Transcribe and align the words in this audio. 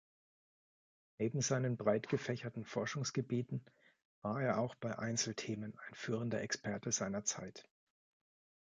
Neben 1.19 1.41
seinen 1.41 1.77
breitgefächerten 1.77 2.65
Forschungsgebieten 2.65 3.63
war 4.23 4.41
er 4.41 4.57
auch 4.57 4.73
bei 4.73 4.97
Einzelthemen 4.97 5.77
ein 5.77 5.93
führender 5.93 6.41
Experte 6.41 6.91
seiner 6.91 7.23
Zeit. 7.23 7.69